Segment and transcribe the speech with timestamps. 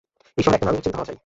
[0.37, 1.17] এই শহরে একটা নামই উচ্চারিত হওয়া চাই।